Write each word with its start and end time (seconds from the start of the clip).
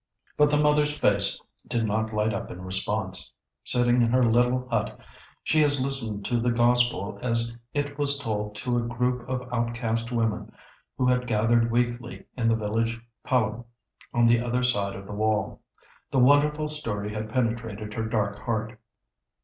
But 0.35 0.49
the 0.49 0.57
mother's 0.57 0.97
face 0.97 1.39
did 1.67 1.85
not 1.85 2.11
light 2.11 2.33
up 2.33 2.49
in 2.49 2.63
response. 2.63 3.31
Sitting 3.63 3.97
in 4.01 4.09
her 4.11 4.25
little 4.25 4.67
hut 4.71 4.97
she 5.43 5.61
has 5.61 5.85
listened 5.85 6.25
to 6.25 6.39
the 6.39 6.49
Gospel 6.49 7.19
as 7.21 7.55
it 7.75 7.99
was 7.99 8.17
told 8.17 8.55
to 8.55 8.77
a 8.79 8.81
group 8.81 9.29
of 9.29 9.47
outcast 9.53 10.11
women 10.11 10.51
who 10.97 11.05
had 11.05 11.27
gathered 11.27 11.69
weekly 11.69 12.25
in 12.35 12.47
the 12.47 12.55
village 12.55 12.99
palim 13.27 13.63
on 14.11 14.25
the 14.25 14.39
other 14.39 14.63
side 14.63 14.95
of 14.95 15.05
the 15.05 15.13
wall. 15.13 15.61
The 16.09 16.17
wonderful 16.17 16.67
story 16.67 17.13
had 17.13 17.29
penetrated 17.31 17.93
her 17.93 18.07
dark 18.07 18.39
heart. 18.39 18.79